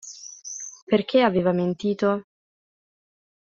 Perché 0.87 1.21
aveva 1.21 1.51
mentito? 1.53 2.25